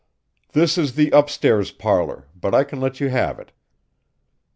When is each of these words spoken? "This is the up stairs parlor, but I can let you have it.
"This 0.53 0.79
is 0.79 0.95
the 0.95 1.13
up 1.13 1.29
stairs 1.29 1.69
parlor, 1.69 2.27
but 2.33 2.55
I 2.55 2.63
can 2.63 2.79
let 2.81 2.99
you 2.99 3.09
have 3.09 3.37
it. 3.39 3.51